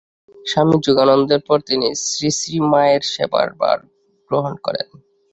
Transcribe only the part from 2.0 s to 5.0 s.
শ্রীশ্রীমায়ের সেবার ভার গ্রহণ করেন।